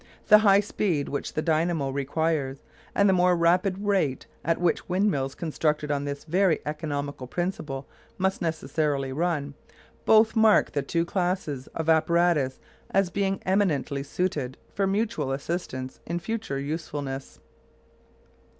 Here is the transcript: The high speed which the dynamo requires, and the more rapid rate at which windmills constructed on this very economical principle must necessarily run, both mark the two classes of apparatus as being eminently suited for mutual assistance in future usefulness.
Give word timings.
The 0.29 0.39
high 0.39 0.61
speed 0.61 1.09
which 1.09 1.33
the 1.33 1.43
dynamo 1.43 1.91
requires, 1.91 2.63
and 2.95 3.07
the 3.07 3.13
more 3.13 3.35
rapid 3.37 3.85
rate 3.85 4.25
at 4.43 4.59
which 4.59 4.89
windmills 4.89 5.35
constructed 5.35 5.91
on 5.91 6.05
this 6.05 6.23
very 6.25 6.59
economical 6.65 7.27
principle 7.27 7.87
must 8.17 8.41
necessarily 8.41 9.13
run, 9.13 9.53
both 10.05 10.35
mark 10.35 10.71
the 10.71 10.81
two 10.81 11.05
classes 11.05 11.67
of 11.75 11.87
apparatus 11.87 12.59
as 12.89 13.11
being 13.11 13.43
eminently 13.45 14.01
suited 14.01 14.57
for 14.73 14.87
mutual 14.87 15.31
assistance 15.31 15.99
in 16.07 16.17
future 16.17 16.57
usefulness. 16.57 17.39